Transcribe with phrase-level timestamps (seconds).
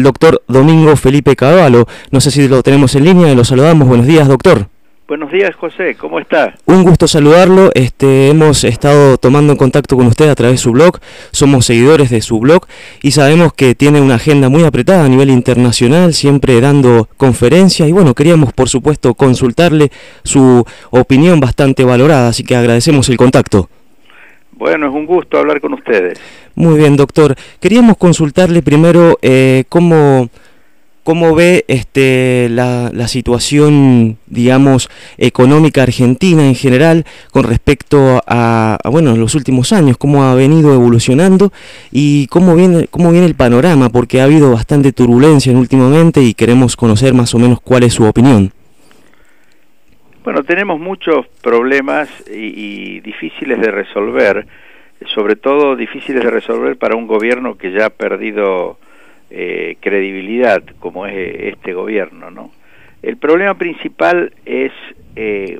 [0.00, 3.86] El doctor Domingo Felipe Cavallo, no sé si lo tenemos en línea, lo saludamos.
[3.86, 4.66] Buenos días, doctor.
[5.06, 6.54] Buenos días, José, ¿cómo está?
[6.64, 7.70] Un gusto saludarlo.
[7.74, 11.00] Este, hemos estado tomando contacto con usted a través de su blog,
[11.32, 12.64] somos seguidores de su blog
[13.02, 17.92] y sabemos que tiene una agenda muy apretada a nivel internacional, siempre dando conferencias y
[17.92, 19.90] bueno, queríamos por supuesto consultarle
[20.24, 23.68] su opinión bastante valorada, así que agradecemos el contacto.
[24.60, 26.20] Bueno, es un gusto hablar con ustedes.
[26.54, 27.34] Muy bien, doctor.
[27.60, 30.28] Queríamos consultarle primero eh, cómo
[31.02, 39.34] ¿Cómo ve este, la, situación, digamos, económica argentina en general con respecto a, bueno, los
[39.34, 41.52] últimos años, cómo ha venido evolucionando
[41.90, 43.88] y cómo viene, cómo viene el panorama?
[43.88, 48.04] Porque ha habido bastante turbulencia últimamente y queremos conocer más o menos cuál es su
[48.04, 48.52] opinión.
[50.22, 54.46] Bueno, tenemos muchos problemas y difíciles de resolver,
[55.06, 58.78] sobre todo difíciles de resolver para un gobierno que ya ha perdido
[59.30, 62.50] eh, credibilidad como es eh, este gobierno, ¿no?
[63.00, 64.72] El problema principal es
[65.16, 65.58] eh,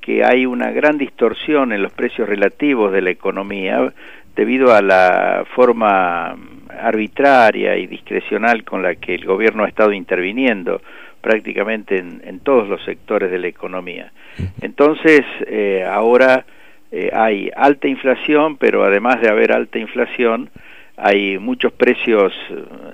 [0.00, 3.92] que hay una gran distorsión en los precios relativos de la economía
[4.34, 6.36] debido a la forma
[6.80, 10.80] arbitraria y discrecional con la que el gobierno ha estado interviniendo
[11.20, 14.12] prácticamente en, en todos los sectores de la economía.
[14.60, 16.44] Entonces, eh, ahora
[16.92, 20.50] eh, hay alta inflación, pero además de haber alta inflación,
[20.96, 22.32] hay muchos precios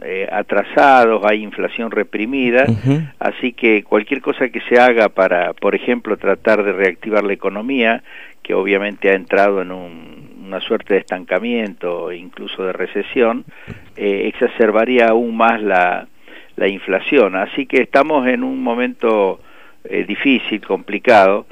[0.03, 2.65] eh, atrasados, hay inflación reprimida,
[3.19, 8.03] así que cualquier cosa que se haga para, por ejemplo, tratar de reactivar la economía,
[8.43, 9.71] que obviamente ha entrado en
[10.45, 13.45] una suerte de estancamiento, incluso de recesión,
[13.97, 16.07] eh, exacerbaría aún más la,
[16.57, 17.37] la inflación.
[17.37, 19.41] Así que estamos en un momento
[19.85, 21.47] eh, difícil, complicado.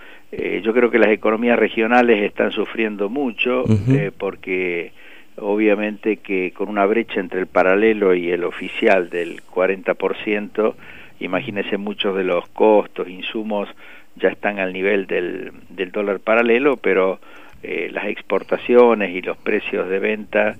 [0.62, 3.64] yo creo que las economías regionales están sufriendo mucho
[4.18, 4.92] porque
[5.40, 10.74] obviamente que con una brecha entre el paralelo y el oficial del 40%,
[11.20, 13.68] imagínense muchos de los costos, insumos
[14.16, 17.20] ya están al nivel del, del dólar paralelo, pero
[17.62, 20.56] eh, las exportaciones y los precios de venta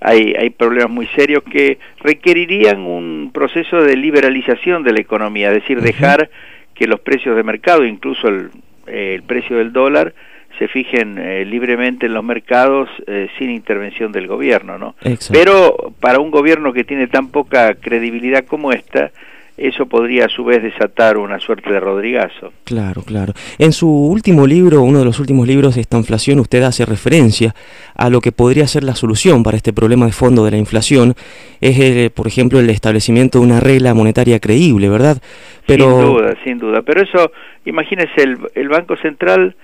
[0.00, 5.54] hay, hay problemas muy serios que requerirían un proceso de liberalización de la economía, es
[5.54, 6.30] decir, dejar
[6.74, 8.50] que los precios de mercado, incluso el,
[8.86, 10.14] el precio del dólar,
[10.58, 14.96] se fijen eh, libremente en los mercados eh, sin intervención del gobierno, ¿no?
[15.32, 19.12] Pero para un gobierno que tiene tan poca credibilidad como esta,
[19.58, 22.52] eso podría a su vez desatar una suerte de Rodrigazo.
[22.64, 23.32] Claro, claro.
[23.58, 27.54] En su último libro, uno de los últimos libros de esta inflación, usted hace referencia
[27.94, 31.14] a lo que podría ser la solución para este problema de fondo de la inflación,
[31.60, 35.18] es, el, por ejemplo, el establecimiento de una regla monetaria creíble, ¿verdad?
[35.66, 35.84] Pero...
[35.84, 36.82] Sin duda, sin duda.
[36.82, 37.32] Pero eso,
[37.64, 39.56] imagínese, el, el Banco Central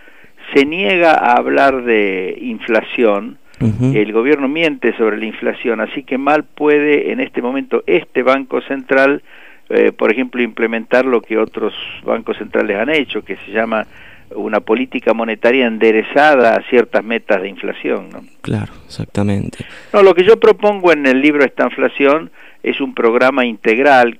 [0.53, 3.38] se niega a hablar de inflación,
[3.94, 8.61] el gobierno miente sobre la inflación, así que mal puede en este momento este Banco
[8.61, 9.22] Central,
[9.70, 13.86] eh, por ejemplo, implementar lo que otros bancos centrales han hecho, que se llama
[14.34, 18.10] una política monetaria enderezada a ciertas metas de inflación.
[18.10, 18.25] ¿no?
[18.41, 19.58] Claro, exactamente.
[19.92, 22.30] No, lo que yo propongo en el libro Esta inflación
[22.62, 24.19] es un programa integral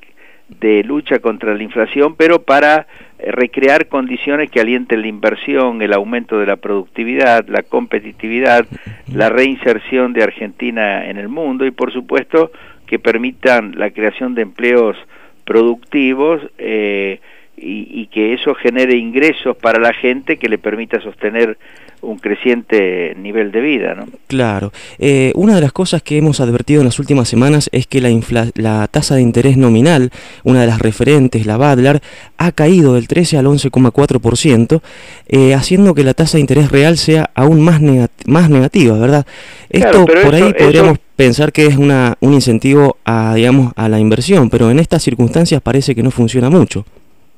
[0.49, 2.87] de lucha contra la inflación, pero para
[3.19, 8.67] eh, recrear condiciones que alienten la inversión, el aumento de la productividad, la competitividad,
[9.13, 12.53] la reinserción de Argentina en el mundo y por supuesto
[12.87, 14.97] que permitan la creación de empleos
[15.45, 17.21] productivos eh,
[17.57, 21.57] y, y, que eso genere ingresos para la gente que le permita sostener
[22.05, 23.95] un creciente nivel de vida.
[23.95, 24.07] ¿no?
[24.27, 24.73] Claro.
[24.99, 28.11] Eh, una de las cosas que hemos advertido en las últimas semanas es que la,
[28.55, 30.11] la tasa de interés nominal,
[30.45, 32.01] una de las referentes, la Badlar,
[32.39, 34.81] ha caído del 13 al 11,4%,
[35.29, 37.81] eh, haciendo que la tasa de interés real sea aún más,
[38.27, 39.27] más negativa, ¿verdad?
[39.71, 44.51] Esto por ahí podríamos pensar que es una, un incentivo a, digamos, a la inversión,
[44.51, 46.85] pero en estas circunstancias parece que no funciona mucho.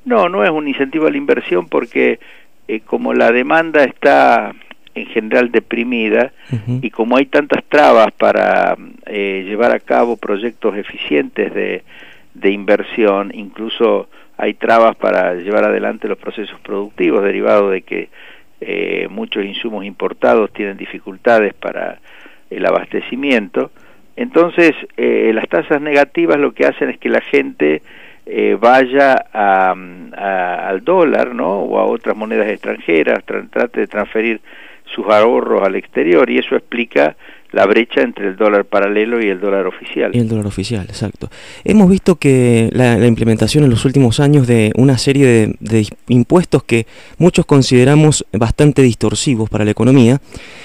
[0.05, 2.19] No, no es un incentivo a la inversión porque
[2.67, 4.53] eh, como la demanda está
[4.95, 6.33] en general deprimida
[6.81, 11.83] y como hay tantas trabas para eh, llevar a cabo proyectos eficientes de,
[12.33, 18.09] de inversión, incluso hay trabas para llevar adelante los procesos productivos derivados de que
[18.61, 21.99] eh, muchos insumos importados tienen dificultades para
[22.49, 23.71] el abastecimiento.
[24.15, 27.81] Entonces, eh, las tasas negativas lo que hacen es que la gente
[28.29, 31.59] eh, vaya a, al dólar, ¿no?
[31.59, 34.41] O a otras monedas extranjeras, trate de transferir
[34.85, 37.15] sus ahorros al exterior y eso explica
[37.51, 40.11] la brecha entre el dólar paralelo y el dólar oficial.
[40.13, 41.29] Y el dólar oficial, exacto.
[41.63, 46.85] Hemos visto que la, implementación en los últimos años de una serie de, impuestos que
[47.17, 50.19] muchos consideramos bastante distorsivos para la economía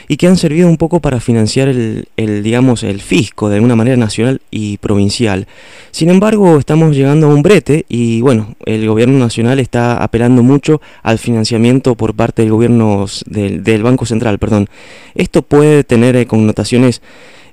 [0.09, 3.77] y que han servido un poco para financiar el, el, digamos, el fisco de alguna
[3.77, 5.47] manera nacional y provincial.
[5.93, 10.81] Sin embargo, estamos llegando a un brete y bueno, el gobierno nacional está apelando mucho
[11.03, 14.69] al financiamiento por parte del gobierno del, del Banco Central, perdón.
[15.15, 16.27] Esto puede tener eh,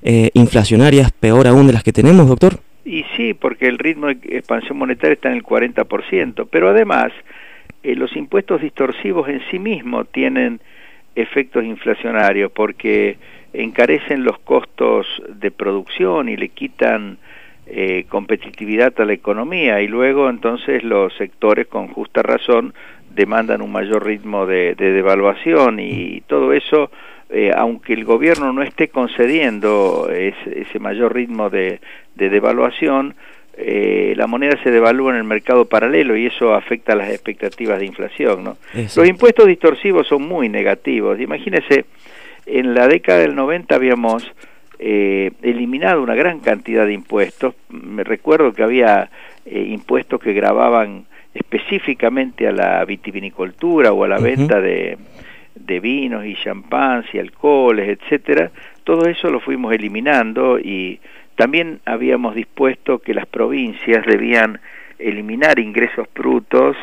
[0.01, 2.59] eh, inflacionarias peor aún de las que tenemos, doctor?
[2.85, 7.11] Y sí, porque el ritmo de expansión monetaria está en el 40%, pero además
[7.83, 10.59] eh, los impuestos distorsivos en sí mismos tienen
[11.15, 13.17] efectos inflacionarios porque
[13.53, 17.17] encarecen los costos de producción y le quitan
[17.67, 22.73] eh, competitividad a la economía y luego entonces los sectores con justa razón
[23.13, 26.89] demandan un mayor ritmo de devaluación y todo eso
[27.31, 31.79] eh, aunque el gobierno no esté concediendo ese, mayor ritmo de,
[32.15, 33.13] devaluación,
[33.55, 37.85] eh, la moneda se devalúa en el mercado paralelo y eso afecta las expectativas de
[37.85, 38.43] inflación.
[38.43, 38.57] ¿no?
[38.73, 41.19] Los impuestos distorsivos son muy negativos.
[41.19, 41.85] Imagínese,
[42.47, 44.31] en la década del 90 habíamos
[44.79, 47.53] eh, eliminado una gran cantidad de impuestos.
[47.69, 49.11] Me recuerdo que había
[49.45, 54.97] impuestos que grababan específicamente a la vitivinicultura o a la venta de
[55.59, 58.51] de vinos y champán y alcoholes, etcétera,
[58.83, 60.99] todo eso lo fuimos eliminando y
[61.35, 64.59] también habíamos dispuesto que las provincias debían
[64.97, 66.75] eliminar ingresos brutos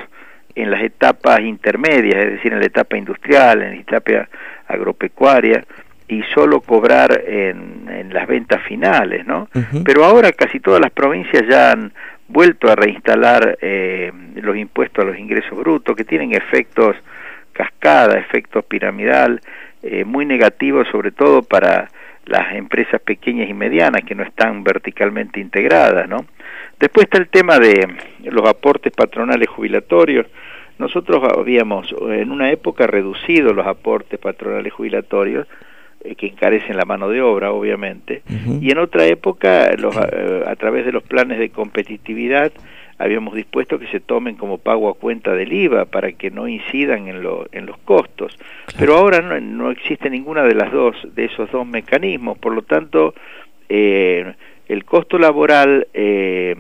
[0.55, 4.29] en las etapas intermedias, es decir, en la etapa industrial, en la etapa
[4.67, 5.65] agropecuaria,
[6.09, 9.49] y solo cobrar en, en las ventas finales, ¿no?
[9.85, 11.93] Pero ahora casi todas las provincias ya han
[12.29, 16.97] vuelto a reinstalar eh, los impuestos a los ingresos brutos, que tienen efectos
[17.57, 19.41] cascada, efecto piramidal,
[19.83, 21.89] eh, muy negativo sobre todo para
[22.27, 26.27] las empresas pequeñas y medianas que no están verticalmente integradas, ¿no?
[26.79, 27.89] Después está el tema de
[28.25, 30.27] los aportes patronales jubilatorios.
[30.79, 35.47] Nosotros habíamos en una época reducido los aportes patronales jubilatorios,
[36.05, 38.23] eh, que encarecen la mano de obra, obviamente,
[38.61, 42.53] y en otra época, los, eh, a través de los planes de competitividad,
[42.99, 47.09] habíamos dispuesto que se tomen como pago a cuenta del IVA para que no incidan
[47.09, 48.39] en, lo, en los costos.
[48.79, 52.63] Pero ahora no, no, existe ninguna de las dos de esos dos mecanismos, por lo
[52.63, 53.15] tanto
[53.69, 54.35] eh,
[54.69, 56.57] el costo laboral eh,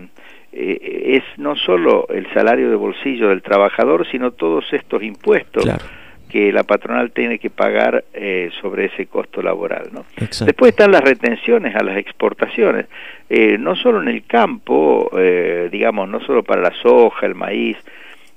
[0.52, 5.64] eh, es no solo el salario de bolsillo del trabajador, sino todos estos impuestos
[6.36, 9.88] que la patronal tiene que pagar eh, sobre ese costo laboral.
[9.90, 10.04] ¿no?
[10.18, 12.88] Después están las retenciones a las exportaciones,
[13.30, 17.78] eh, no solo en el campo, eh, digamos, no solo para la soja, el maíz,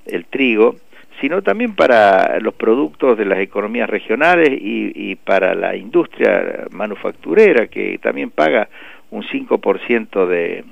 [0.05, 0.77] el trigo,
[1.19, 7.67] sino también para los productos de las economías regionales y, y para la industria manufacturera,
[7.67, 8.69] que también paga
[9.11, 10.63] un 5% de,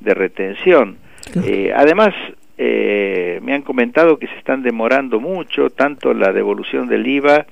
[0.00, 0.96] de retención.
[1.76, 2.12] además,
[2.64, 7.44] eh, me han comentado que se están demorando mucho, tanto la devolución del IVA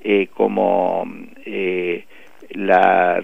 [0.00, 1.08] eh, como
[1.44, 2.04] eh,
[2.50, 3.22] la,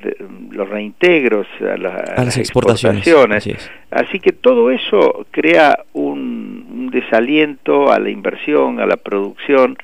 [0.52, 3.68] los reintegros a, las, exportaciones.
[3.90, 9.76] Así, que todo eso crea un, desaliento a la inversión, a la producción,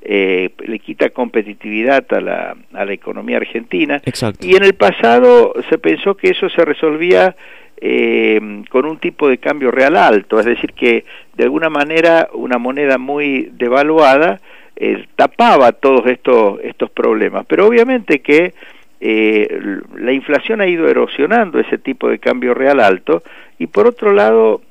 [0.00, 4.00] eh, le quita competitividad a la, a la economía argentina.
[4.40, 7.36] Y en el pasado se pensó que eso se resolvía
[7.78, 12.58] eh, con un tipo de cambio real alto, es decir, que de alguna manera una
[12.58, 14.40] moneda muy devaluada
[14.76, 17.46] eh, tapaba todos estos, estos problemas.
[17.46, 18.54] Pero obviamente que
[19.00, 23.22] eh, la inflación ha ido erosionando ese tipo de cambio real alto
[23.58, 24.62] y por otro lado,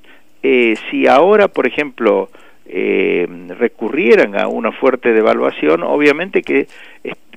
[0.42, 2.30] eh, si ahora, por ejemplo,
[2.66, 3.28] eh,
[3.60, 6.68] recurrieran a una fuerte devaluación, obviamente que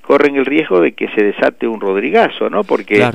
[0.02, 2.64] corren el riesgo de que se desate un rodrigazo, ¿no?
[2.64, 3.06] Porque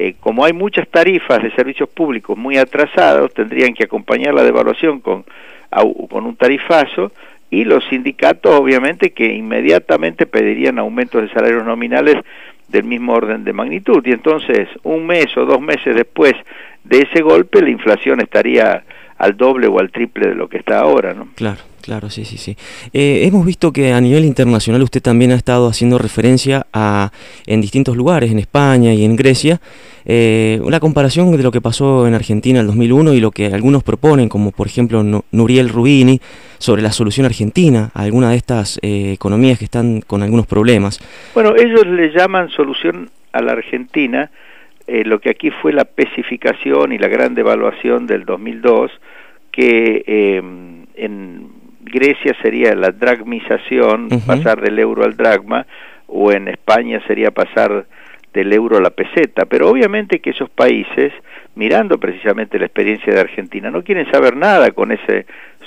[0.00, 5.00] eh, como hay muchas tarifas de servicios públicos muy atrasados, tendrían que acompañar la devaluación
[5.00, 5.24] con,
[6.08, 7.10] con un tarifazo
[7.50, 12.14] y los sindicatos obviamente que inmediatamente pedirían aumentos de salarios nominales
[12.68, 14.00] del mismo orden de magnitud.
[14.06, 16.34] Y entonces un mes o dos meses después
[16.84, 18.84] de ese golpe la inflación estaría
[19.18, 21.28] al doble o al triple de lo que está ahora, ¿no?
[21.34, 21.58] Claro.
[21.88, 22.54] Claro, sí, sí, sí.
[22.92, 27.12] Eh, hemos visto que a nivel internacional usted también ha estado haciendo referencia a,
[27.46, 29.58] en distintos lugares, en España y en Grecia,
[30.04, 33.46] eh, una comparación de lo que pasó en Argentina en el 2001 y lo que
[33.46, 36.20] algunos proponen, como por ejemplo Nuriel Rubini,
[36.58, 41.00] sobre la solución argentina a alguna de estas eh, economías que están con algunos problemas.
[41.32, 44.30] Bueno, ellos le llaman solución a la Argentina,
[45.04, 48.90] lo que aquí fue la pesificación y la gran devaluación del 2002,
[49.52, 50.02] que
[50.94, 51.48] en
[51.80, 55.66] Grecia sería la dragmización, pasar del euro al dragma,
[56.06, 57.86] o en España sería pasar
[58.32, 61.12] del euro a la peseta, pero obviamente que esos países,
[61.54, 65.26] mirando precisamente la experiencia de Argentina, no quieren saber nada con ese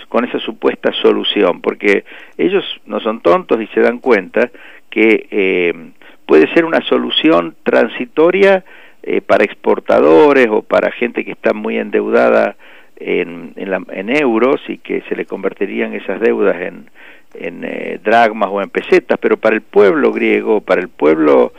[0.09, 2.03] con esa supuesta solución, porque
[2.37, 4.51] ellos no son tontos y se dan cuenta
[4.89, 5.73] que eh,
[6.25, 8.63] puede ser una solución transitoria
[9.03, 12.55] eh, para exportadores o para gente que está muy endeudada
[12.97, 16.89] en, en, euros y que se le convertirían esas deudas en,
[17.33, 21.53] en eh, dragmas o en pesetas, pero para el pueblo griego, para el pueblo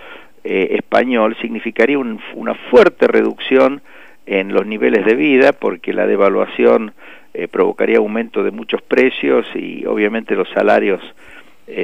[0.44, 3.82] eh, español, significaría una fuerte reducción
[4.26, 6.92] en los niveles de vida, porque la devaluación
[7.34, 11.00] eh, provocaría aumento de muchos precios y obviamente los salarios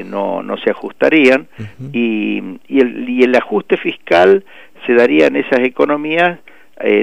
[0.04, 1.48] no, no se ajustarían,
[1.92, 4.44] y, y, el, y el ajuste fiscal
[4.86, 6.38] se daría en esas economías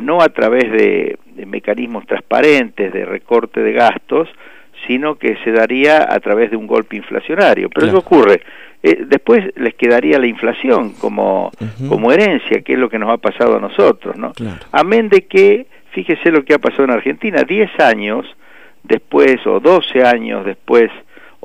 [0.03, 4.29] no a través de, de mecanismos transparentes de recorte de gastos,
[4.88, 7.70] sino que se daría a través de un golpe inflacionario.
[7.70, 8.41] Pero eso ocurre.
[8.84, 11.51] Eh, después les quedaría la inflación como,
[11.89, 14.34] como herencia, que es lo que nos ha pasado a nosotros, ¿no?
[14.72, 18.25] Amén de que, fíjese lo que ha pasado en Argentina, 10 años
[18.84, 20.91] después, o 12 años después,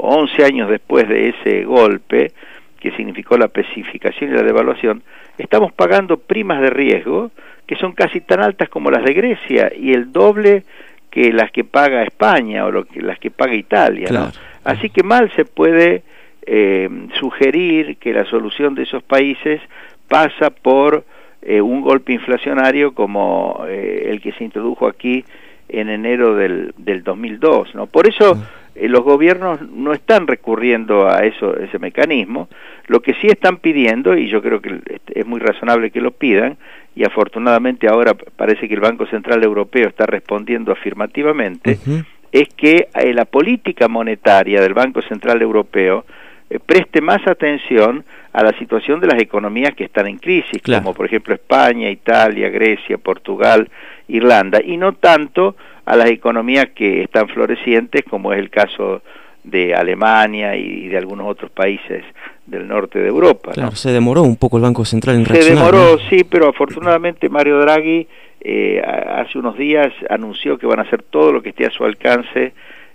[0.00, 2.32] 11 años después de ese golpe,
[2.80, 5.02] que significó la especificación y la devaluación,
[5.38, 7.30] estamos pagando primas de riesgo
[7.66, 10.64] que son casi tan altas como las de Grecia y el doble
[11.10, 14.08] que las que paga España o lo que, las que paga Italia.
[14.10, 14.30] ¿no?
[14.64, 16.02] Así que mal se puede
[16.46, 16.88] eh,
[17.18, 19.60] sugerir que la solución de esos países
[20.08, 21.04] pasa por
[21.42, 25.24] eh, un golpe inflacionario como eh, el que se introdujo aquí
[25.68, 27.74] en enero del, del 2002.
[27.74, 27.86] ¿no?
[27.86, 28.36] Por eso
[28.88, 32.48] los gobiernos no están recurriendo a eso, ese mecanismo.
[32.86, 34.80] Lo que sí están pidiendo, y yo creo que
[35.14, 36.56] es muy razonable que lo pidan,
[36.94, 41.78] y afortunadamente ahora parece que el Banco Central Europeo está respondiendo afirmativamente,
[42.32, 46.04] es que eh, la política monetaria del Banco Central Europeo
[46.50, 50.94] eh, preste más atención a la situación de las economías que están en crisis, como
[50.94, 53.70] por ejemplo España, Italia, Grecia, Portugal,
[54.08, 59.02] Irlanda, y no tanto a las economías que están florecientes, como es el caso
[59.42, 62.04] de Alemania y de algunos otros países
[62.46, 63.52] del norte de Europa.
[63.52, 65.70] Claro, se demoró un poco el Banco Central en reaccionar.
[65.70, 68.06] Se demoró, sí, pero afortunadamente Mario Draghi
[68.40, 71.84] eh, hace unos días anunció que van a hacer todo lo que esté a su
[71.84, 72.52] alcance,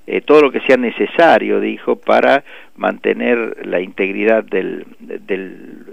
[0.07, 2.43] eh, todo lo que sea necesario, dijo, para
[2.75, 4.85] mantener la integridad del,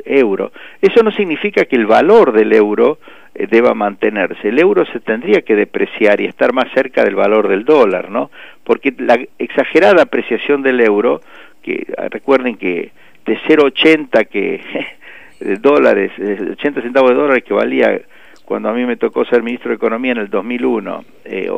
[0.05, 0.53] euro.
[0.81, 2.99] Eso no significa que el valor del euro
[3.35, 4.49] eh, deba mantenerse.
[4.49, 8.31] El euro se tendría que depreciar y estar más cerca del valor del dólar, ¿no?
[8.65, 11.23] Porque la exagerada apreciación del euro,
[11.63, 12.91] que ah, recuerden que
[13.25, 14.61] de 0,80 que
[15.41, 18.01] de dólares, 80 centavos de dólares que valía
[18.45, 21.49] cuando a mí me tocó ser ministro de Economía en el 2001, eh,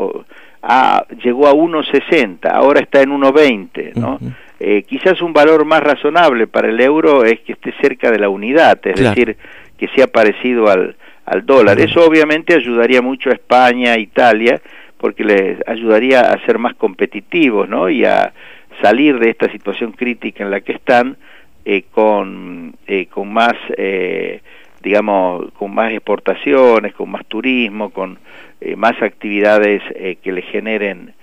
[1.22, 4.18] llegó a 1,60, ahora está en 1,20, ¿no?
[4.60, 8.28] eh, quizás un valor más razonable para el euro es que esté cerca de la
[8.28, 9.36] unidad, es decir,
[9.76, 11.80] que sea parecido al, al dólar.
[11.80, 14.60] Eso obviamente ayudaría mucho a España, a Italia,
[14.98, 17.90] porque les ayudaría a ser más competitivos, ¿no?
[17.90, 18.32] Y a
[18.80, 21.16] salir de esta situación crítica en la que están
[21.64, 24.40] eh, con, eh, con más, eh,
[24.84, 28.18] digamos, con más exportaciones, con más turismo, con
[28.60, 31.14] eh, más actividades eh, que le generen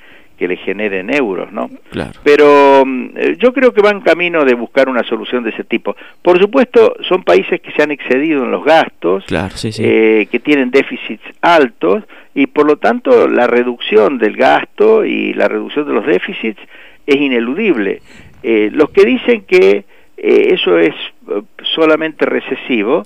[0.42, 1.70] que le generen euros, ¿no?
[1.92, 2.20] Claro.
[2.24, 5.96] Pero mm, eh, yo creo que van camino de buscar una solución de ese tipo.
[6.24, 9.84] Por supuesto, son países que se han excedido en los gastos, claro, sí, sí.
[9.86, 15.48] Eh, que tienen déficits altos y por lo tanto la reducción del gasto y la
[15.48, 16.60] reducción de los déficits
[17.06, 18.02] es ineludible.
[18.42, 19.86] Eh, los que dicen que
[20.18, 20.96] eso es
[21.76, 23.04] solamente recesivo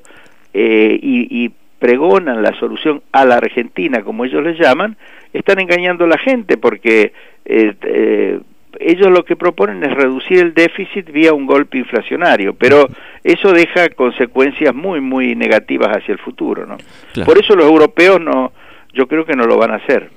[0.57, 4.95] eh, y, y pregonan la solución a la Argentina, como ellos le llaman,
[5.33, 7.11] están engañando a la gente porque
[7.43, 8.39] eh, eh,
[8.79, 12.87] ellos lo que proponen es reducir el déficit vía un golpe inflacionario, pero
[13.21, 16.77] eso deja consecuencias muy muy negativas hacia el futuro, ¿no?
[17.11, 17.25] Claro.
[17.25, 18.53] Por eso los europeos no,
[18.93, 20.09] yo creo que no lo van a hacer.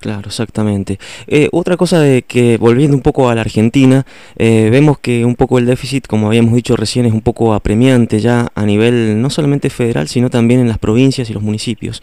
[0.00, 0.98] Claro, exactamente.
[1.26, 4.04] Eh, otra cosa de que, volviendo un poco a la Argentina,
[4.36, 8.20] eh, vemos que un poco el déficit, como habíamos dicho recién, es un poco apremiante
[8.20, 12.02] ya a nivel no solamente federal, sino también en las provincias y los municipios.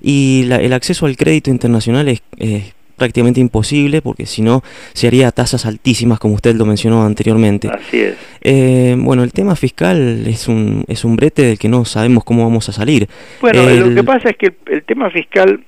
[0.00, 4.62] Y la, el acceso al crédito internacional es, es prácticamente imposible porque si no
[4.94, 7.68] se haría tasas altísimas como usted lo mencionó anteriormente.
[7.68, 8.14] Así es.
[8.40, 12.42] Eh, bueno, el tema fiscal es un, es un brete del que no sabemos cómo
[12.44, 13.08] vamos a salir.
[13.42, 15.62] Bueno, El- lo que pasa es que el, el tema fiscal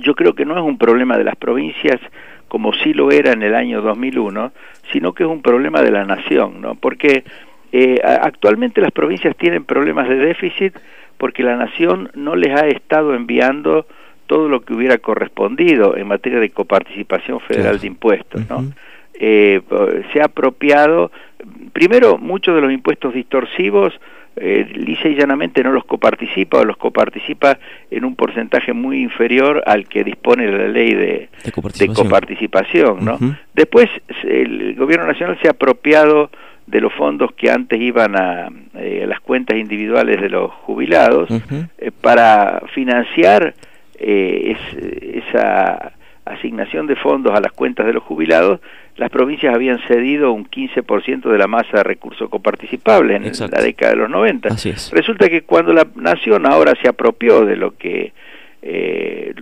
[0.00, 2.00] yo creo que no es un problema de las provincias
[2.48, 4.52] como sí lo era en el año 2001,
[4.92, 6.74] sino que es un problema de la nación, ¿no?
[6.74, 7.24] Porque
[7.72, 10.74] eh, actualmente las provincias tienen problemas de déficit
[11.18, 13.86] porque la nación no les ha estado enviando
[14.26, 17.78] todo lo que hubiera correspondido en materia de coparticipación federal Claro.
[17.78, 18.64] de impuestos, ¿no?
[19.20, 19.60] Eh,
[20.12, 21.10] se ha apropiado,
[21.72, 23.92] primero muchos de los impuestos distorsivos
[24.40, 27.58] eh, lisa y llanamente no los coparticipa o los coparticipa
[27.90, 31.28] en un porcentaje muy inferior al que dispone la ley de,
[31.94, 33.04] coparticipación.
[33.04, 33.18] ¿no?
[33.54, 33.88] Después
[34.24, 36.30] el gobierno nacional se ha apropiado
[36.68, 41.28] de los fondos que antes iban a, eh, las cuentas individuales de los jubilados
[41.78, 43.54] eh, para financiar
[43.98, 44.54] eh,
[45.14, 45.92] esa
[46.26, 48.60] asignación de fondos a las cuentas de los jubilados,
[48.98, 53.92] las provincias habían cedido un 15% de la masa de recursos coparticipables en la década
[53.92, 54.48] de los 90.
[54.92, 58.12] Resulta que cuando la nación ahora se apropió de lo que
[58.60, 59.34] eh,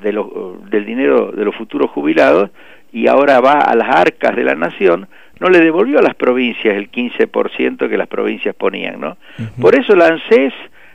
[0.00, 2.50] de lo, del dinero de los futuros jubilados
[2.92, 5.08] y ahora va a las arcas de la nación,
[5.40, 9.16] no le devolvió a las provincias el 15% que las provincias ponían, ¿no?
[9.60, 10.52] Por eso la ANSES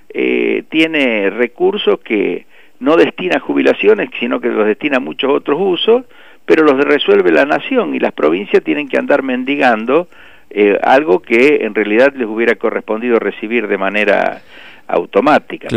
[0.10, 2.46] eh, tiene recursos que
[2.80, 6.06] no destina a jubilaciones, sino que los destina a muchos otros usos,
[6.46, 10.08] pero los resuelve la nación y las provincias tienen que andar mendigando
[10.50, 14.42] eh, algo que en realidad les hubiera correspondido recibir de manera
[14.88, 15.68] automática.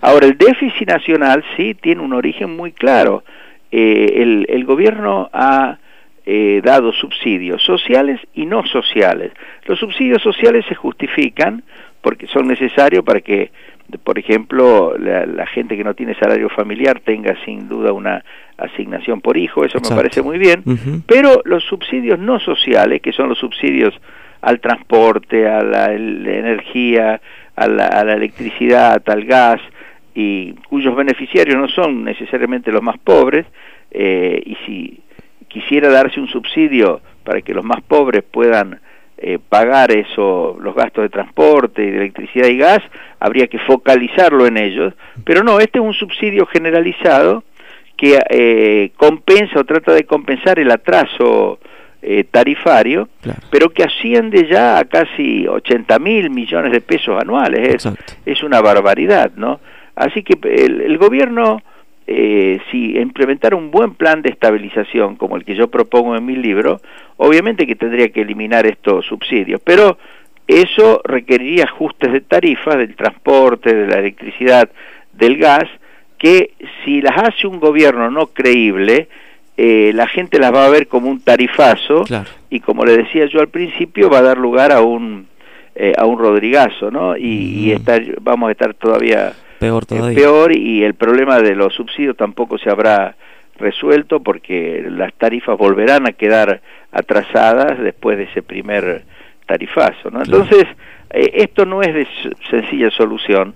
[0.00, 3.22] Ahora, el déficit nacional sí tiene un origen muy claro.
[3.70, 5.78] Eh, el, el, gobierno ha
[6.24, 9.32] eh, dado subsidios sociales y no sociales.
[9.64, 11.62] Los subsidios sociales se justifican
[12.00, 13.50] porque son necesarios para que
[14.02, 18.24] por ejemplo, la, gente que no tiene salario familiar tenga sin duda una
[18.58, 20.62] asignación por hijo, eso me parece muy bien,
[21.06, 23.94] pero los subsidios no sociales, que son los subsidios
[24.40, 27.20] al transporte, a la, energía,
[27.54, 29.60] a la, electricidad, al gas,
[30.14, 33.46] y cuyos beneficiarios no son necesariamente los más pobres,
[33.90, 35.00] eh, y si
[35.48, 38.80] quisiera darse un subsidio para que los más pobres puedan
[39.18, 42.82] eh, pagar eso, los gastos de transporte, de electricidad y gas,
[43.18, 44.94] habría que focalizarlo en ellos,
[45.24, 47.42] pero no, este es un subsidio generalizado
[47.96, 51.58] que eh, compensa o trata de compensar el atraso
[52.02, 53.08] eh, tarifario,
[53.50, 57.92] pero que asciende ya a casi 80 mil millones de pesos anuales, es,
[58.24, 59.60] es una barbaridad, ¿no?
[59.94, 61.62] Así que el, el gobierno
[62.08, 66.36] eh, si implementara un buen plan de estabilización como el que yo propongo en mi
[66.36, 66.80] libro,
[67.16, 69.98] obviamente que tendría que eliminar estos subsidios, pero
[70.46, 74.70] eso requeriría ajustes de tarifas del transporte, de la electricidad,
[75.12, 75.64] del gas,
[76.18, 76.52] que
[76.84, 79.08] si las hace un gobierno no creíble,
[79.56, 82.04] eh, la gente las va a ver como un tarifazo
[82.50, 85.26] y como le decía yo al principio va a dar lugar a un
[85.74, 87.16] eh, a un Rodrigazo, ¿no?
[87.16, 90.16] Y, y estar, vamos a estar todavía Peor todavía.
[90.16, 93.14] peor y el problema de los subsidios tampoco se habrá
[93.58, 96.60] resuelto porque las tarifas volverán a quedar
[96.92, 99.04] atrasadas después de ese primer
[99.46, 100.10] tarifazo.
[100.10, 100.22] ¿no?
[100.22, 100.64] Entonces,
[101.10, 102.06] eh, esto no es de
[102.50, 103.54] sencilla solución.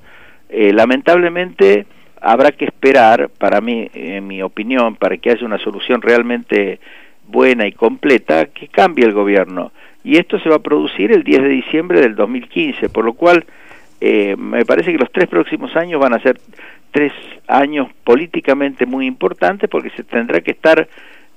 [0.48, 1.86] Eh, lamentablemente
[2.20, 6.80] habrá que esperar, para mí, en mi opinión, para que haya una solución realmente
[7.26, 9.72] buena y completa, que cambie el gobierno.
[10.02, 13.44] Y esto se va a producir el 10 de diciembre del 2015, por lo cual
[14.00, 16.40] eh, me parece que los tres próximos años van a ser
[16.90, 17.12] tres
[17.46, 20.88] años políticamente muy importantes porque se tendrá que estar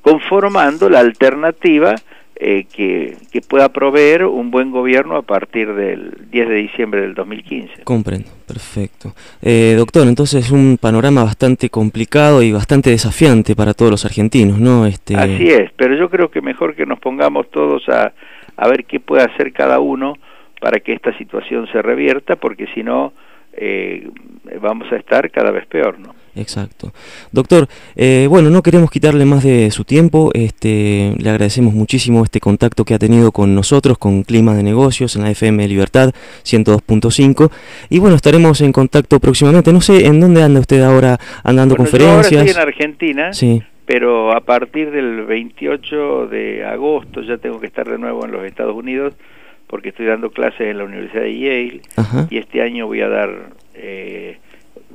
[0.01, 1.95] conformando la alternativa
[2.35, 7.13] eh, que, que, pueda proveer un buen gobierno a partir del 10 de diciembre del
[7.13, 7.83] 2015.
[7.83, 9.13] Comprendo, perfecto.
[9.41, 14.59] Eh, doctor, entonces es un panorama bastante complicado y bastante desafiante para todos los argentinos,
[14.59, 14.85] ¿no?
[14.85, 15.15] Este...
[15.15, 18.13] Así es, pero yo creo que mejor que nos pongamos todos a,
[18.57, 20.15] a ver qué puede hacer cada uno
[20.59, 23.13] para que esta situación se revierta, porque si no
[23.53, 24.09] eh,
[24.61, 26.15] vamos a estar cada vez peor, ¿no?
[26.35, 26.91] Exacto.
[27.31, 32.39] Doctor, eh, bueno, no queremos quitarle más de su tiempo, este, le agradecemos muchísimo este
[32.39, 36.11] contacto que ha tenido con nosotros, con Clima de Negocios en la FM Libertad
[36.43, 37.51] 102.5
[37.89, 39.71] y bueno, estaremos en contacto próximamente.
[39.71, 42.29] No sé, ¿en dónde anda usted ahora andando conferencias?
[42.31, 43.61] Yo ahora estoy en Argentina, sí.
[43.85, 48.43] pero a partir del 28 de agosto ya tengo que estar de nuevo en los
[48.43, 49.13] Estados Unidos
[49.67, 51.81] porque estoy dando clases en la Universidad de Yale
[52.29, 53.29] y este año voy a dar
[53.73, 54.37] eh,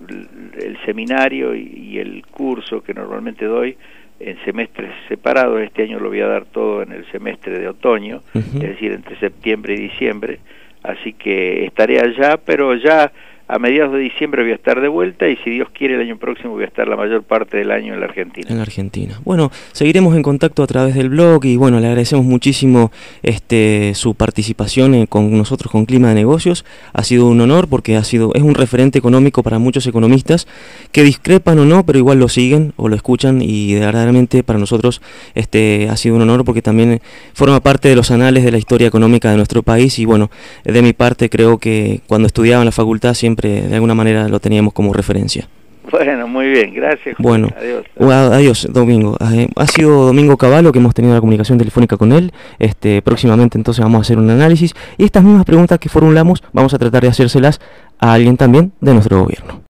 [0.08, 3.76] el seminario y, el curso que normalmente doy
[4.20, 5.60] en semestres separados.
[5.60, 9.18] Este año lo voy a dar todo en el semestre de otoño, es decir, entre
[9.18, 10.40] septiembre y diciembre.
[10.82, 13.12] Así que estaré allá, pero ya
[13.48, 16.18] a mediados de diciembre voy a estar de vuelta y si Dios quiere el año
[16.18, 18.46] próximo voy a estar la mayor parte del año en la Argentina.
[18.46, 19.18] En la Argentina.
[19.24, 24.14] Bueno, seguiremos en contacto a través del blog y bueno, le agradecemos muchísimo este su
[24.14, 26.66] participación eh, con nosotros con Clima de Negocios.
[26.92, 30.46] Ha sido un honor porque ha sido es un referente económico para muchos economistas
[30.92, 35.00] que discrepan o no, pero igual lo siguen o lo escuchan y verdaderamente para nosotros
[35.34, 37.00] este ha sido un honor porque también
[37.32, 40.30] forma parte de los anales de la historia económica de nuestro país y bueno,
[40.64, 44.40] de mi parte creo que cuando estudiaba en la facultad siempre de alguna manera lo
[44.40, 45.48] teníamos como referencia.
[45.90, 47.16] Bueno, muy bien, gracias.
[47.18, 47.86] Bueno, adiós.
[47.98, 49.16] adiós, Domingo.
[49.32, 52.32] Eh, ha sido Domingo Caballo que hemos tenido la comunicación telefónica con él.
[52.58, 56.74] Este, próximamente entonces vamos a hacer un análisis y estas mismas preguntas que formulamos vamos
[56.74, 57.60] a tratar de hacérselas
[57.98, 59.67] a alguien también de nuestro gobierno.